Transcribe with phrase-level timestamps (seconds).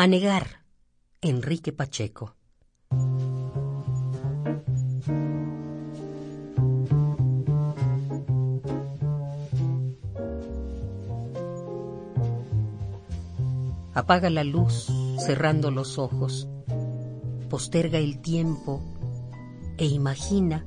[0.00, 0.62] A negar,
[1.22, 2.36] Enrique Pacheco.
[13.92, 14.86] Apaga la luz
[15.18, 16.46] cerrando los ojos,
[17.50, 18.80] posterga el tiempo
[19.78, 20.64] e imagina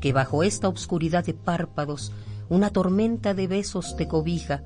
[0.00, 2.10] que bajo esta oscuridad de párpados
[2.48, 4.64] una tormenta de besos te cobija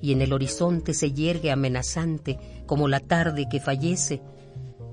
[0.00, 4.20] y en el horizonte se yergue amenazante como la tarde que fallece,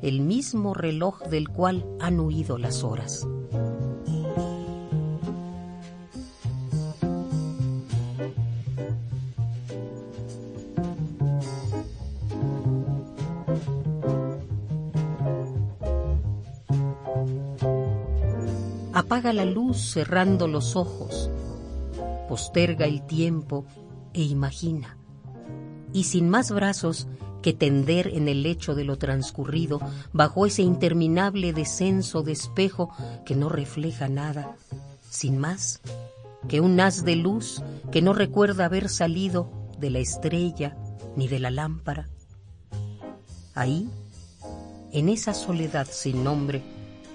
[0.02, 3.28] el mismo reloj del cual han huido las horas.
[18.94, 21.32] Apaga la luz cerrando los ojos,
[22.28, 23.66] posterga el tiempo
[24.22, 24.98] e imagina.
[25.94, 27.08] Y sin más brazos
[27.42, 29.80] que tender en el lecho de lo transcurrido,
[30.12, 32.92] bajo ese interminable descenso de espejo
[33.26, 34.56] que no refleja nada,
[35.10, 35.82] sin más
[36.48, 40.78] que un haz de luz que no recuerda haber salido de la estrella
[41.16, 42.10] ni de la lámpara.
[43.56, 43.90] Ahí,
[44.92, 46.62] en esa soledad sin nombre,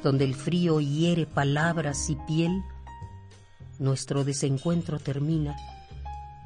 [0.03, 2.63] donde el frío hiere palabras y piel,
[3.79, 5.57] nuestro desencuentro termina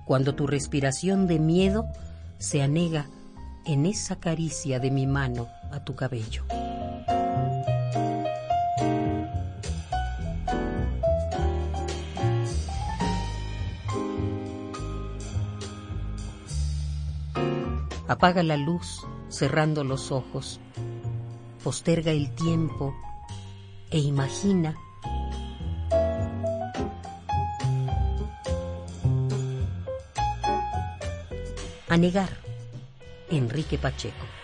[0.08, 1.86] cuando tu respiración de miedo
[2.38, 3.10] se anega
[3.66, 6.46] en esa caricia de mi mano a tu cabello.
[18.08, 20.58] Apaga la luz cerrando los ojos,
[21.62, 22.94] posterga el tiempo
[23.90, 24.74] e imagina
[31.88, 32.28] a negar
[33.30, 34.37] Enrique Pacheco.